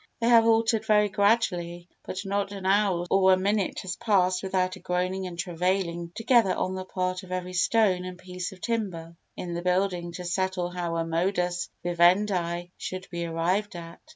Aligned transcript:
They 0.19 0.29
have 0.29 0.47
altered 0.47 0.83
very 0.83 1.09
gradually, 1.09 1.87
but 2.01 2.25
not 2.25 2.51
an 2.51 2.65
hour 2.65 3.05
or 3.11 3.33
a 3.33 3.37
minute 3.37 3.81
has 3.81 3.97
passed 3.97 4.41
without 4.41 4.75
a 4.75 4.79
groaning 4.79 5.27
and 5.27 5.37
travailing 5.37 6.11
together 6.15 6.55
on 6.55 6.73
the 6.73 6.85
part 6.85 7.21
of 7.21 7.31
every 7.31 7.53
stone 7.53 8.03
and 8.03 8.17
piece 8.17 8.51
of 8.51 8.61
timber 8.61 9.15
in 9.37 9.53
the 9.53 9.61
building 9.61 10.11
to 10.13 10.25
settle 10.25 10.71
how 10.71 10.95
a 10.95 11.05
modus 11.05 11.69
vivendi 11.83 12.71
should 12.77 13.07
be 13.11 13.27
arrived 13.27 13.75
at. 13.75 13.99